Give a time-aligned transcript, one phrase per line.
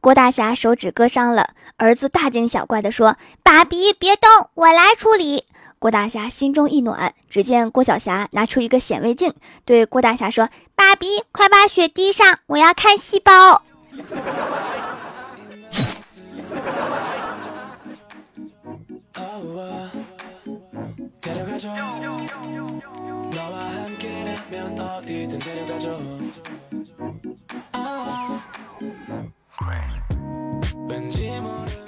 [0.00, 5.44] 郭大侠手指割伤了，儿子大惊小怪地说：“爸比，别动，我来处理。”
[5.78, 13.62] 郭大侠心中一暖，只见郭小霞拿出一个显微镜，对郭大侠说：“爸比，快把血滴上，我要看细胞。”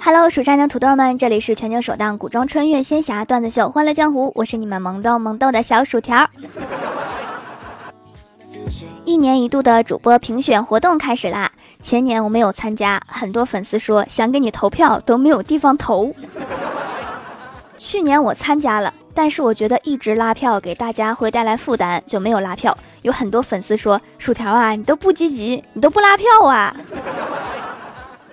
[0.01, 6.27] Hello，蜀山的土豆们，这里是全球首档古装穿越仙侠段子秀《欢乐江湖》，我是你们萌豆萌豆的小薯条。
[9.05, 11.51] 一年一度的主播评选活动开始啦！
[11.83, 16.11] 前年我没有参加，很多粉丝说想给你投票都没有地方投。
[17.77, 22.75] 去年我参加了，但是我觉得一直拉票给大家会带来负担，就没有拉票。
[23.03, 26.75] 有很多粉丝说：“薯条啊，你都不积极，你都不拉票啊。”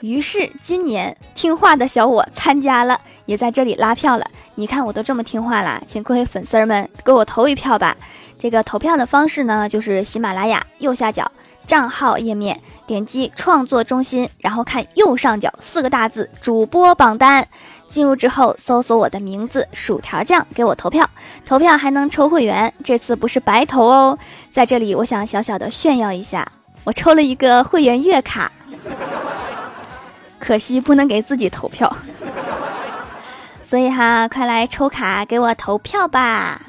[0.01, 4.27] 于是今年听话的小我参加了，也在这里拉票了。
[4.55, 7.97] 你看我都这么听话了，请各位粉丝儿们给我投一票吧。
[8.39, 11.31] 这个投票的方式呢，就是喜马拉雅右下角
[11.67, 17.47] 账号页面，点击创作中心，然后看右上角四个大字主播榜单。
[17.89, 21.09] 进入之后搜索我的名字薯条酱，给我投票。
[21.45, 24.19] 投票还能抽会员，这次不是白投哦。
[24.51, 26.47] 在这里，我想小小的炫耀一下，
[26.85, 28.51] 我抽了一个会员月卡。
[30.47, 31.93] 可惜不能给自己投票，
[33.69, 36.61] 所以哈，快来抽卡给我投票吧！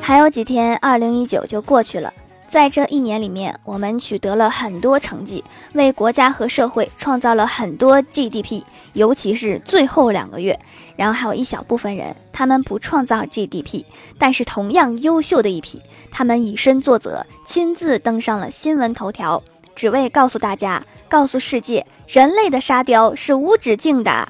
[0.00, 2.10] 还有几天，二零一九就过去了。
[2.48, 5.44] 在这一年里面，我们取得了很多成绩，
[5.74, 8.62] 为国家和社会创造了很多 GDP。
[8.94, 10.58] 尤其是最后两个月，
[10.96, 13.84] 然后还有一小部分人，他们不创造 GDP，
[14.18, 19.42] 但是同样优秀的一批，他们以身作则，亲自登上了新闻头条。
[19.78, 24.28] 只为告诉大家，告诉世界，人类的沙雕是无止境的。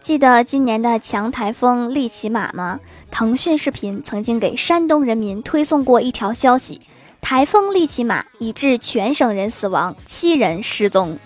[0.00, 2.80] 记得今年的强台风利奇马吗？
[3.10, 6.80] 腾讯视频曾经给山东人民推送过一条消息：
[7.20, 11.18] 台风利奇马已致全省人死亡，七人失踪。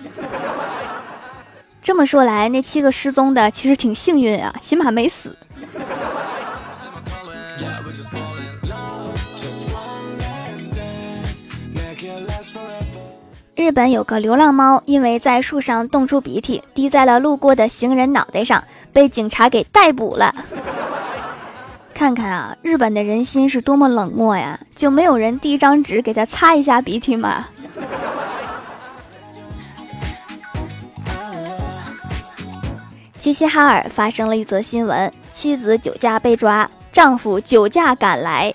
[1.80, 5.38] 这么说来，那七个失踪的其实挺幸运啊，起码没死。
[13.72, 18.62] 日本有个流浪猫，因为在树上冻出鼻涕，滴在了路过的行人脑袋上，
[18.92, 20.34] 被警察给逮捕了。
[21.94, 24.60] 看看啊，日本的人心是多么冷漠呀！
[24.76, 27.46] 就没有人递一张纸给他擦一下鼻涕吗？
[33.18, 38.52] 齐齐哈尔发生了一则新闻：妻子酒驾被抓，丈夫酒驾赶来。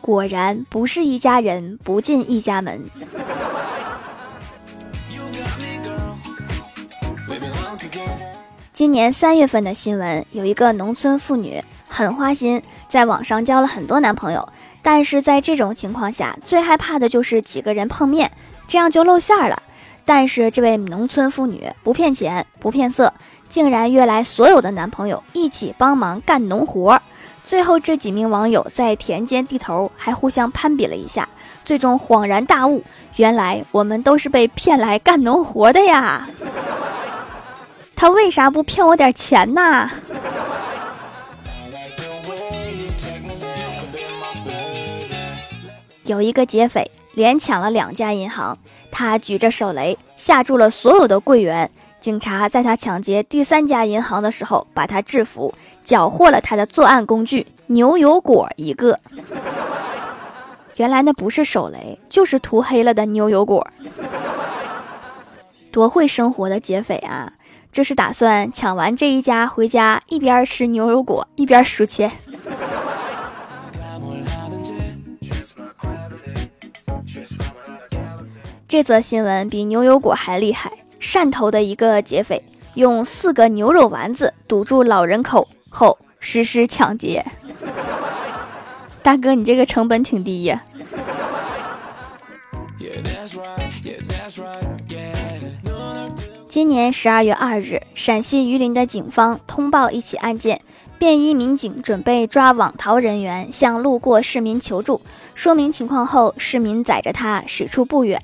[0.00, 2.80] 果然不是一家人，不进一家门。
[8.72, 14.48] 今年三月份的新闻，有一个农村妇女很花心，在网上交了很多男朋友，
[14.82, 18.30] 但是在这种情况下，最害怕的就是几个人碰面，
[18.66, 19.62] 这样就露馅儿了。
[20.04, 23.12] 但是这位农村妇女不骗钱，不骗色，
[23.48, 27.00] 竟然约来所有的男朋友一起帮忙干农活。
[27.44, 31.28] 最后，这几名网友在田间地头还互相攀比了一下，
[31.64, 32.82] 最终恍然大悟，
[33.16, 36.26] 原来我们都是被骗来干农活的呀！
[38.00, 39.86] 他为啥不骗我点钱呢？
[46.04, 48.56] 有一个劫匪连抢了两家银行，
[48.90, 51.70] 他举着手雷吓住了所有的柜员。
[52.00, 55.52] 警察在他抢劫第三家银行的时候，把他制服，
[55.84, 58.98] 缴获了他的作案工具牛油果一个。
[60.76, 63.68] 原来那不是手雷，就是涂黑了的牛油果。
[65.70, 67.34] 多会生活的劫匪啊！
[67.72, 72.10] 这是打算抢完这一家回家，一边吃牛油果一边数钱。
[78.66, 80.72] 这则新闻比牛油果还厉害。
[81.00, 82.44] 汕头的一个劫匪
[82.74, 87.24] 用四个牛肉丸子堵住老人口后实施抢劫。
[89.02, 90.62] 大哥，你这个成本挺低呀。
[96.50, 100.60] 今年十二月二日，陕西榆林的警方通报一起案件。
[100.98, 105.00] 便衣民警准备抓网逃人员，向路过市民求助。
[105.36, 108.20] 说明情况后，市民载着他驶出不远。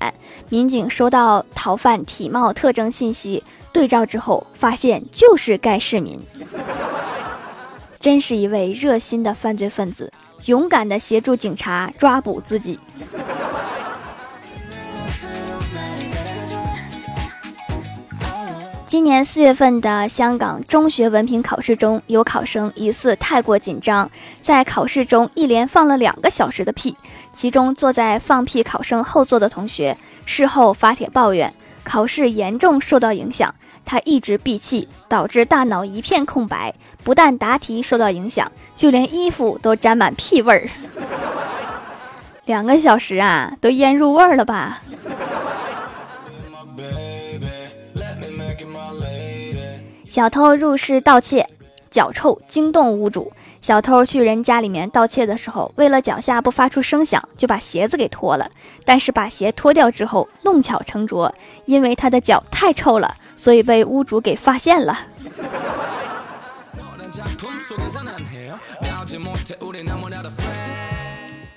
[0.49, 3.41] 民警收到逃犯体貌特征信息，
[3.71, 6.19] 对照之后发现就是该市民。
[8.01, 10.11] 真是一位热心的犯罪分子，
[10.47, 12.77] 勇敢地协助警察抓捕自己。
[18.87, 24.09] 今年四月份的香港中学文凭考试中，有考生疑似太过紧张，
[24.41, 26.95] 在考试中一连放了两个小时的屁。
[27.35, 31.53] 其中坐在放屁考生后座的同学，事后发帖抱怨，
[31.83, 33.53] 考试严重受到影响。
[33.83, 36.73] 他一直闭气，导致大脑一片空白，
[37.03, 40.69] 不但答题受到影响，就连衣服都沾满屁味儿。
[42.45, 44.81] 两个小时啊，都腌入味儿了吧？
[50.07, 51.47] 小偷入室盗窃，
[51.91, 53.31] 脚臭惊动屋主。
[53.61, 58.49] 小偷去人家里面盗窃的时候，为了脚下不发出声响，就把鞋子给脱了。
[58.85, 61.33] 但是把鞋脱掉之后，弄巧成拙，
[61.65, 64.97] 因为他的脚太臭了，所以被屋主给发现了。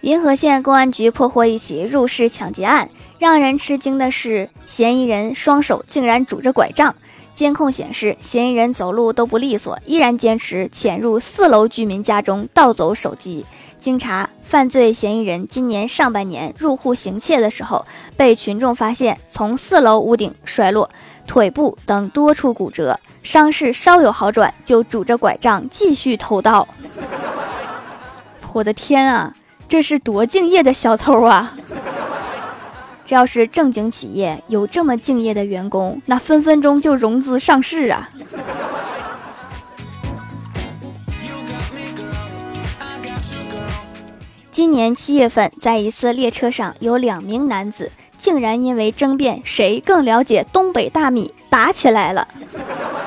[0.00, 2.88] 银河县公安局破获一起入室抢劫案，
[3.20, 6.96] 让人吃惊的是，嫌疑人双手竟然拄着拐杖。
[7.34, 13.44] 监控显示，嫌疑人走路都不利索，依然坚持潜入四楼居民家中盗走手机。
[13.78, 17.84] 经查，犯罪嫌疑人今年上半年入户行窃的时候，
[18.16, 20.88] 被群众发现从四楼屋顶摔落，
[21.26, 26.66] 腿部等多处骨折，伤势稍有好转，就拄着拐杖继续偷盗。
[28.54, 29.34] 我的天啊，
[29.68, 31.54] 这是多敬业的小偷啊！
[33.10, 38.08] 这要是正经企业有这么敬业的员工，那分分钟就融资上市啊！
[44.52, 52.28] 今年七月份，在一次列车上，有两名男子竟然因为争辩谁更了解东北大米打起来了。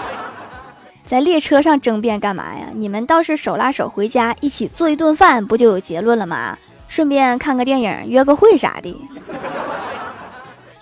[1.07, 2.67] 在列车上争辩干嘛呀？
[2.73, 6.57] 你们倒是手拉手回家一起做一顿饭，不就有结论了吗？
[6.89, 8.94] 顺便看个电影，约个会啥的。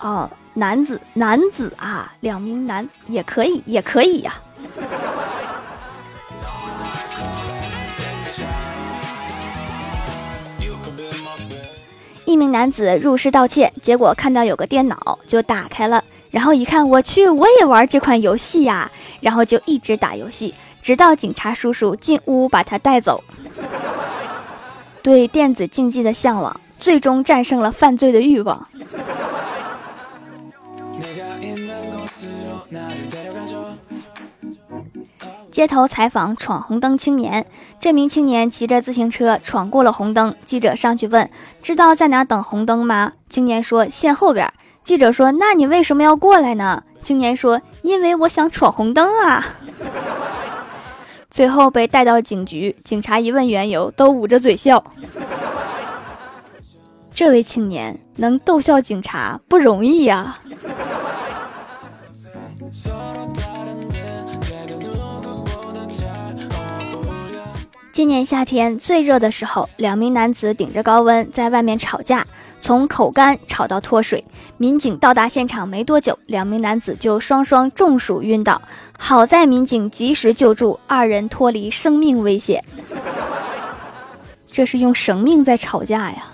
[0.02, 4.34] 哦，男子男子啊，两名男也可以，也可以呀。
[12.24, 18.90] 一名男子入室盗窃，结果看到有个电脑，就打开了，然后一看，我去，我也玩这款游戏呀，
[19.20, 20.52] 然后就一直打游戏，
[20.82, 23.22] 直到警察叔叔进屋把他带走。
[25.00, 28.66] 对电子竞技的向往，最终战胜了犯罪的欲望。
[35.62, 37.46] 街头采访闯红灯青年，
[37.78, 40.34] 这名青年骑着自行车闯过了红灯。
[40.44, 41.30] 记者上去问
[41.62, 49.44] ：“知道在哪等红灯吗？”青年说：“线后边。”记者说：“那你为什么要过来呢？”青年说：“因为我想闯红灯啊。
[51.30, 54.82] ”最后被带到警局，警察一问缘由，都捂着嘴笑。
[57.14, 60.40] 这位青年能逗笑警察不容易呀。
[67.92, 72.26] 今年夏天最热的时候，两名男子顶着高温在外面吵架，
[72.58, 74.24] 从口干吵到脱水。
[74.56, 78.62] 民警到达现场没多久，两名男子就双双中暑晕倒。
[78.98, 82.64] 好在民警及时救助，二人脱离生命危险。
[84.50, 86.24] 这是用生命在吵架呀！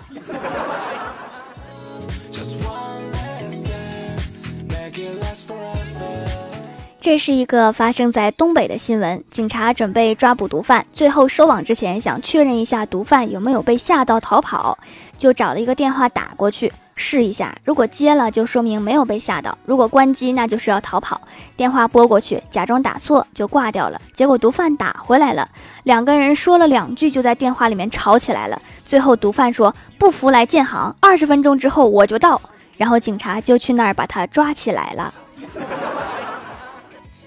[7.01, 9.23] 这是一个发生在东北的新闻。
[9.31, 14.77] 警察准备抓捕毒贩，最后收网之前想确认一下毒贩有没有被吓到逃跑，
[15.17, 17.55] 就找了一个电话打过去试一下。
[17.63, 21.21] 如果接了，就说明没有被吓到；如果关机，那就是要逃跑。
[21.55, 24.01] 电话拨过去，假装打错就挂掉了。
[24.13, 25.47] 结果毒贩打回来了，
[25.83, 28.61] 两个人说了两句，就在电话里面吵起来了。
[28.85, 32.41] 最后毒贩说：“不服来建行，二十分钟之后我就到。”
[32.75, 35.13] 然后警察就去那儿把他抓起来了。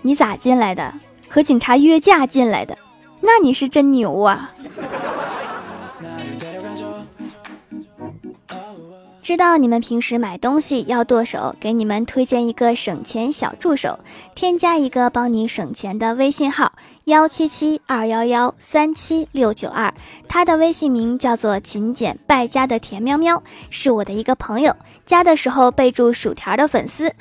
[0.02, 0.92] 你咋进来的？
[1.28, 2.76] 和警察约架进来的？
[3.20, 4.50] 那你是真牛啊！
[9.22, 14.00] 知道你们平时买东西要剁手，给你们推荐一个省钱小助手，
[14.34, 16.72] 添加一个帮你省钱的微信号
[17.04, 19.94] 幺七七二幺幺三七六九二，
[20.28, 23.40] 他的微信名叫做勤俭败家的田喵喵，
[23.70, 24.74] 是我的一个朋友，
[25.06, 27.14] 加的时候备注薯条的粉丝。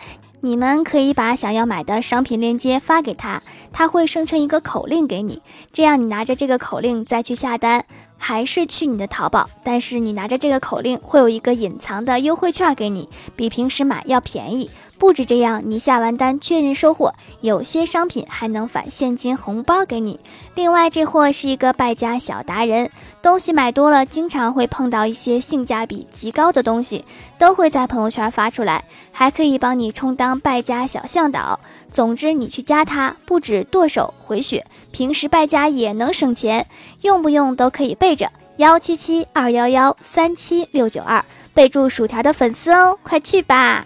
[0.44, 5.40] 你们可以把想要买的商品链接发给他，他会生成一个口令给你，
[5.72, 7.86] 这样你拿着这个口令再去下单。
[8.24, 14.70] 还是去你的淘宝，但是你拿着这个口令，会有一个隐藏的优惠券给你，比平时买要便宜。
[15.02, 20.20] 不止这样，你下完单确认收货，有些商品还能返现金红包给你。
[20.54, 27.04] 另外，这货是一个败家小达人，东西买多了，经常会碰到一些性价比极高的东西，
[27.40, 31.60] 都会在朋友圈发出来，还可以帮你充当败家小向导。
[31.92, 36.68] 总之，你去加他，不止剁手回血，平时败家也能省钱，
[37.02, 38.30] 用不用都可以备着。
[38.58, 43.84] 幺七七二幺幺三七六九二，备注薯条的粉丝哦，快去吧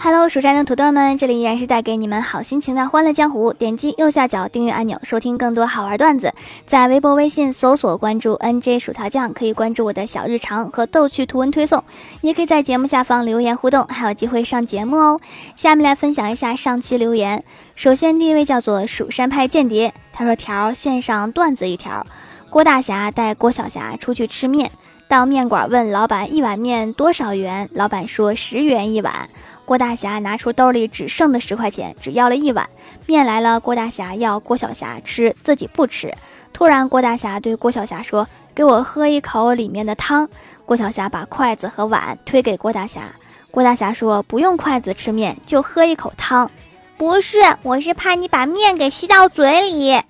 [0.00, 3.52] ！Hello，蜀山的土豆们，这里依然是带给你们好心情的欢乐江湖。
[3.52, 6.32] 点击右下角订阅按钮，收听更多好玩段子。
[6.66, 11.82] 在微博、微信搜索关注 NJ 薯条酱，可以关注我的小日常和逗趣图文推送，
[12.20, 15.20] 你也可以在节目下方留言互动，还有机会上节目哦。
[15.56, 17.42] 下面来分享一下上期留言。
[17.74, 22.06] 首先，第一位叫做蜀山派间谍，他说：“条线上段子一条，
[22.50, 24.70] 郭大侠带郭晓霞出去吃面，
[25.08, 29.28] 到面馆问老板一碗面多少元，老板说十元一碗。”
[29.68, 32.66] 郭大侠拿出兜里只剩的十块钱，只要了一碗
[33.04, 33.60] 面来了。
[33.60, 36.10] 郭大侠要郭晓霞吃，自己不吃。
[36.54, 40.26] 突然，郭大侠对郭晓霞说：“给我喝一口里面的汤。”
[40.64, 43.02] 郭晓霞把筷子和碗推给郭大侠。
[43.50, 46.50] 郭大侠说：“不用筷子吃面，就喝一口汤。”
[46.96, 50.00] 不是，我是怕你把面给吸到嘴里。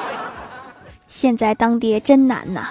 [1.08, 2.68] 现在当爹真难呐。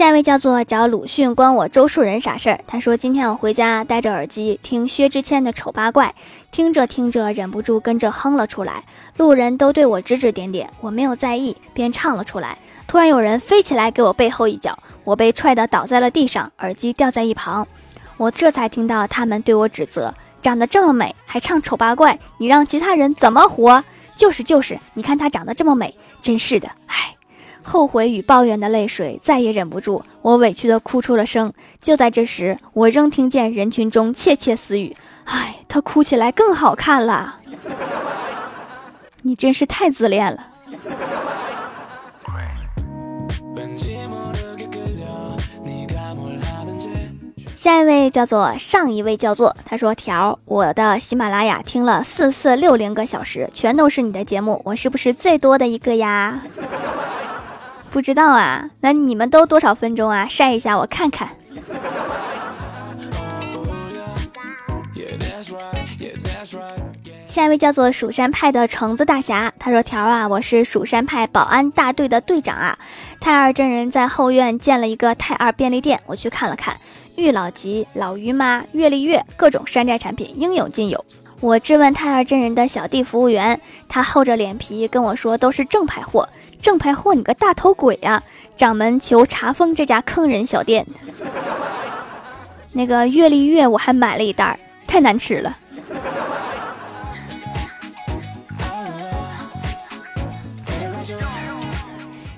[0.00, 2.58] 下一位叫做找鲁迅关我周树人啥事儿？
[2.66, 6.14] 他说今天我回家戴着耳机听薛之谦的丑八怪，
[6.50, 8.82] 听着听着忍不住跟着哼了出来，
[9.18, 12.56] 路人都对我指指点点，我没有在意，便唱了出来。
[12.86, 17.68] 突然有人飞起来给我背后一脚，我被踹得倒在了地上，耳机掉在一旁，
[18.16, 23.84] 我这才听到他们对我指责：长得这么美还唱丑八怪，你让其他人怎么活？
[24.16, 27.14] 就是就是，你看她长得这么美，真是的，唉。
[27.62, 31.52] 后悔与抱怨的泪水再也忍不住，我委屈的哭出了声。
[31.80, 37.36] 就在这时，我仍听见人群中窃窃私语：“哎，他哭起来更好看了。
[39.22, 40.46] ”你真是太自恋了。
[47.56, 56.40] 下一位叫做上一位叫做，他说：“条，我的喜马拉雅听了四四六零个小时，全都是你的节目，我是不是最多的一个呀？”
[57.90, 60.26] 不知道啊，那你们都多少分钟啊？
[60.28, 61.28] 晒一下我看看。
[67.26, 72.78] 下一位叫做蜀山派的橙子大侠，他说：“条啊，我是蜀山派保安大队的队长啊。
[73.20, 76.76] 太二真人在后院建了一个太二便利店，我去看了看，
[77.16, 81.04] 玉老吉、老于妈、月丽月各种山寨产品应有尽有。
[81.40, 86.28] 我质问太二真人的小弟服务员，他厚着脸皮跟我说都是正牌货。”
[86.60, 88.22] 正牌货，你个大头鬼呀！
[88.54, 90.86] 掌门求查封这家坑人小店。
[92.74, 95.56] 那个月历月我还买了一袋，太难吃了。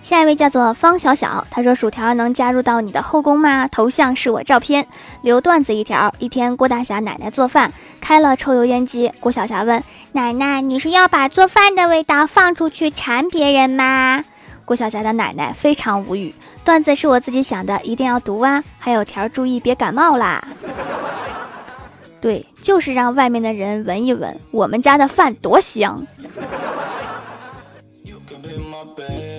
[0.04, 3.66] 下一位叫做方小小，他说：“薯条能加入到你的后宫吗？
[3.66, 4.87] 头像是我照片，
[5.23, 6.14] 留段子一条。
[6.18, 14.25] 一天，郭大侠奶奶做饭开了抽油烟机，郭小霞问奶奶：‘你是要把做饭的味道放出去馋别人吗？’
[14.66, 16.35] 郭小霞的奶奶非常无语。
[16.64, 18.62] 段子是我自己想的，一定要读啊！
[18.78, 20.42] 还有条，注意别感冒啦。
[22.21, 26.04] 对，就是让外面的人闻一闻我们家的饭多香。”
[28.02, 29.32] You can be my baby.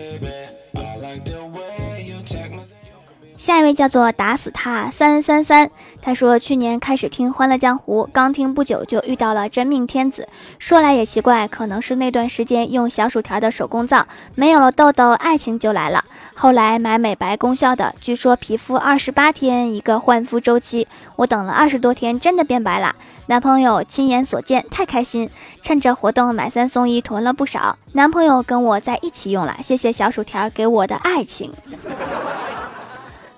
[3.44, 5.70] 下一位叫做打死他三三三，
[6.02, 10.30] 他说去年开始听《欢乐江湖》，刚听不久就遇到了真命天子。
[10.60, 16.06] 说来也奇怪，可能是那段时间用小薯条的手工皂，没有了痘痘，爱情就来了。
[16.34, 22.96] 后来买美白功效的，据说皮肤二十八天一个换肤周期，我等了二十多天，真的变白了。
[23.26, 25.30] 男朋友亲眼所见，太开心，
[25.62, 27.78] 趁着活动买三送一，囤了不少。
[27.92, 31.52] 男朋友跟我在一起用了，谢谢小薯条给我的爱情。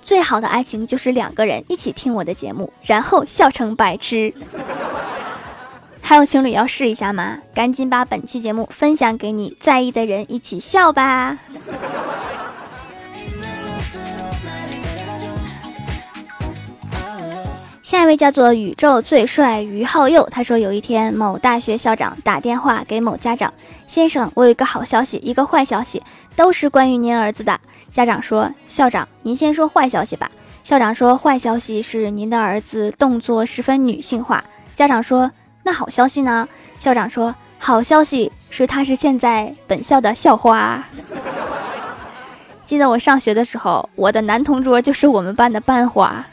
[0.06, 4.32] 最好的爱情就是两个人一起听我的节目，然后笑成白痴。
[6.00, 7.40] 还有情侣要试一下吗？
[7.56, 11.40] 赶紧把本期节目分享给你在意的人，一起笑吧。
[17.82, 23.52] 下一位叫做宇宙最帅于浩佑，他说有一天某大学校长打电话给某家长，
[23.88, 26.04] 先生，我有一个好消息，一个坏消息，
[26.36, 27.60] 都是关于您儿子的。
[27.96, 30.30] 家长说：“校长，您先说坏消息吧。”
[30.66, 34.44] 校长说：“坏消息是您的儿子动作十分女性化。”
[34.76, 35.32] 家长说
[35.64, 36.46] ：“那好消息呢？”
[36.78, 40.84] 校长说：“好消息是他是现在本校的校花。
[42.68, 46.28] ”记得我上学的时候，我的男同桌就是我们班的班花。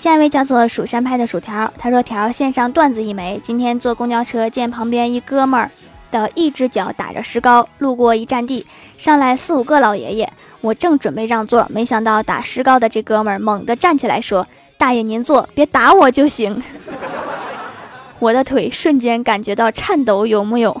[0.00, 3.38] 下一位叫做蜀山派的薯条，他说：“条线上段子一枚。
[3.44, 5.70] 今天坐公交车，见旁边一哥们儿
[6.10, 8.66] 的一只脚打着石膏，路过一站地，
[8.96, 10.32] 上来四五个老爷爷。
[10.62, 14.46] 我正准备让座，没想到打石膏的这哥们儿猛地站起来说
[14.78, 16.62] ：‘大爷您坐，别打我就行。
[18.20, 20.74] ’我的腿瞬间感觉到颤抖，有木有？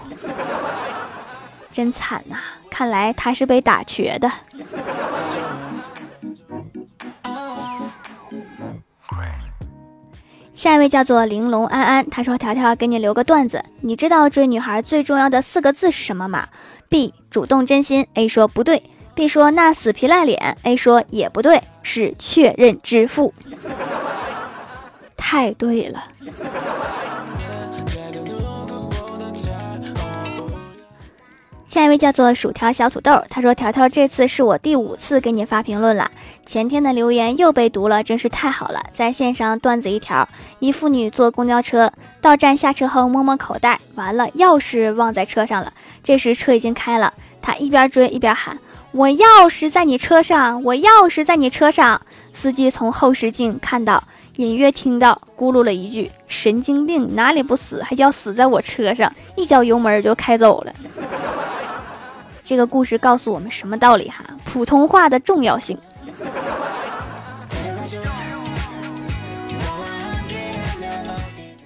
[1.70, 2.36] 真惨呐！
[2.70, 4.32] 看来他是被打瘸的。”
[10.60, 16.46] 下一位叫做玲珑安安，他说：“条条给你留个段子，你知道追女孩最重要的四个字是什么吗
[16.90, 18.82] ？”B 主动真心，A 说不对
[19.14, 23.32] ，B 说那死皮赖脸，A 说也不对，是确认支付。
[25.16, 26.04] 太对了。
[31.70, 36.10] 下一位叫做薯条小土豆，他说：“条条，这次是我第五次给你发评论了，
[36.44, 38.82] 前天的留言又被读了，真是太好了。
[38.92, 45.72] 在线上段子一条：一妇女坐公交车到站下车后摸摸口袋，完了钥匙忘在车上了。
[46.02, 48.58] 这时车已经开了，她一边追一边喊：
[48.90, 52.02] 我钥匙在你车上，我钥匙在你车上。
[52.34, 54.02] 司机从后视镜看到，
[54.38, 59.12] 隐约听到咕噜了一句：神经病，哪里不死还要死在我车上？
[59.36, 60.72] 一脚油门就开走了。”
[62.50, 64.24] 这个故事告诉我们什么道理哈？
[64.44, 65.78] 普通话的重要性。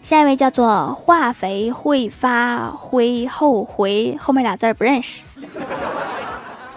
[0.03, 5.23] 下一位叫做化肥会发灰后回，后面俩字不认识。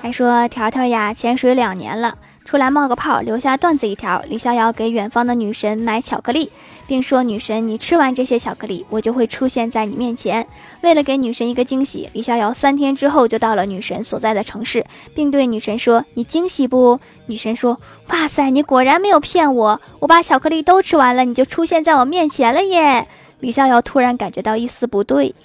[0.02, 2.18] 还说条条呀，潜水两年了。
[2.48, 6.50] 出来冒个泡，留下段子一条：李逍遥给远方的女神买巧克力，
[6.88, 10.48] 并说：“女神，你吃完这些巧克力，我就会出现在你面前。”
[10.80, 17.78] 为了给女神一个惊喜，李逍遥三天之后就到了女神所在的城市，并对女神说：“你惊喜不？”女神说
[18.08, 23.06] ：“哇塞，你果然没有骗我，我把巧克力都吃完了，你就出现在我面前了耶！”
[23.42, 25.36] 李逍遥突然感觉到一丝不对，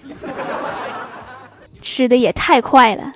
[1.82, 3.12] 吃的也太快了。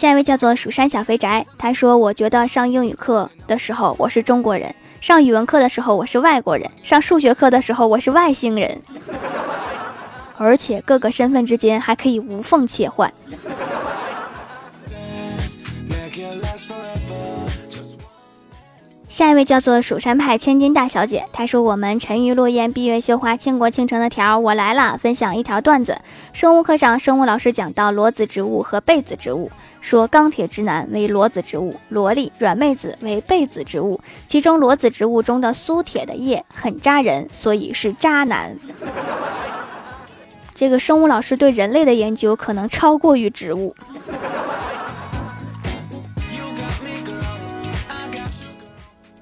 [0.00, 8.80] 下一位叫做蜀山小肥宅，他说：“我觉得上英语课的时候我是中国人，上语文课的时候我是外国人，上数学课的时候我是外星人，
[10.38, 13.12] 而且各个身份之间还可以无缝切换。”
[19.20, 26.00] 下一位叫做蜀山派千金大小姐，她说：“我们沉鱼落雁、闭月羞花、倾国倾城的条，我来了，分享一条段子。
[26.32, 29.50] 生物课上，生物老师讲到裸子植物和被子植物，
[29.82, 34.00] 说钢铁直男为裸子植物，萝莉、软妹子为被子植物。
[34.26, 38.56] 其中裸子植物中的苏铁的叶很扎人，所以是渣男。
[40.56, 43.76] 这个生物老师对人类的研究可能超过于植物。”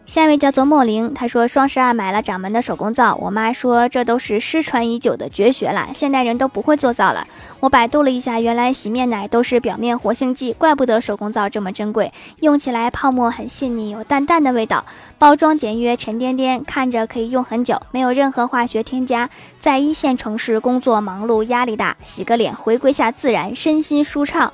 [0.09, 7.27] 下一位叫做莫灵，他说双十二买了掌门的手工皂，我妈说这都是失传已久的绝学了，现代人都不会做皂了。
[7.61, 14.87] 我百度了一下，原来洗面奶都是表面活性剂，怪不得手工皂这么珍贵，用起来泡沫很细腻，有淡淡的味道，
[15.18, 19.29] 包装简约沉甸甸，看着可以用很久，没有任何化学添加。
[19.61, 24.51] 在一线城市工作忙碌压力大，洗个脸回归下自然，身心舒畅。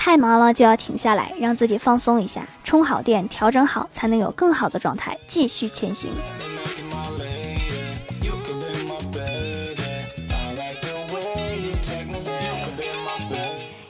[0.00, 6.10] 太忙了就要停下来，让自己放松一下，充好电，调整好，才能有更好的状态继续前行。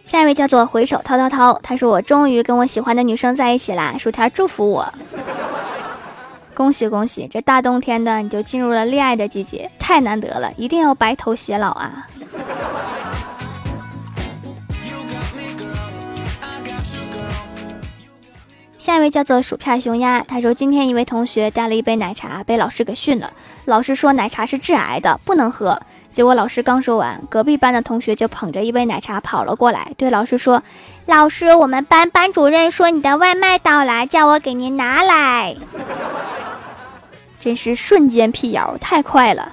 [0.06, 4.92] 下一位叫做回首涛涛涛，他说我终于跟我喜欢的女生在一起啦，薯条祝福我，
[6.54, 7.28] 恭喜恭喜！
[7.30, 12.08] 这大冬天的你就进入了恋爱的季节，太难得了，一定要白头偕老啊！
[18.88, 23.30] 下一位叫做薯片熊鸭，他说今天一位同学带了一杯奶茶，被老师给训了。
[23.66, 25.78] 老师说奶茶是致癌的，不能喝。
[26.10, 30.62] 结果老师刚说完，隔壁班的同学就捧着一杯奶茶跑了过来，对老师说
[31.04, 35.54] ：“老师，我们班班主任说你的外卖到了，叫我给您拿来。”
[37.38, 39.52] 真是瞬间辟谣，太快了。